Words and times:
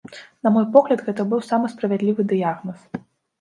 На 0.45 0.51
мой 0.53 0.63
погляд, 0.77 1.03
гэта 1.09 1.25
быў 1.33 1.43
самы 1.49 1.69
справядлівы 1.75 2.27
дыягназ. 2.33 2.81